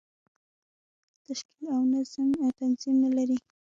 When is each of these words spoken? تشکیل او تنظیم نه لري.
تشکیل 1.25 1.63
او 1.75 1.83
تنظیم 2.59 2.95
نه 3.03 3.09
لري. 3.15 3.37